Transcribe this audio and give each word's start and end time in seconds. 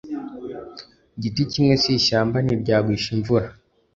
Igiti 1.17 1.41
kimwe 1.51 1.73
si 1.81 1.89
ishyamba 1.99 2.37
ntiryagwishimvura 2.41 3.47